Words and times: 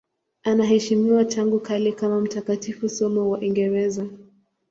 Anaheshimiwa 0.43 1.25
tangu 1.25 1.59
kale 1.59 1.91
kama 1.91 2.21
mtakatifu, 2.21 2.89
somo 2.89 3.29
wa 3.29 3.37
Uingereza. 3.37 4.05